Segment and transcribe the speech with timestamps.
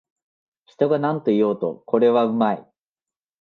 [0.65, 2.67] 人がなんと言おうと、これはうまい